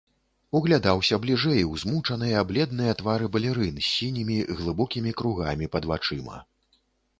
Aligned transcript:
Углядаўся 0.59 1.19
бліжэй 1.25 1.61
у 1.71 1.77
змучаныя, 1.81 2.39
бледныя 2.53 2.97
твары 3.03 3.29
балерын, 3.37 3.77
з 3.83 3.85
сінімі 3.91 4.41
глыбокімі 4.63 5.11
кругамі 5.23 5.73
пад 5.79 5.83
вачыма. 5.95 6.45